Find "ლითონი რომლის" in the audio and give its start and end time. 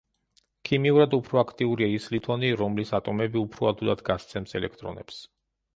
2.15-2.95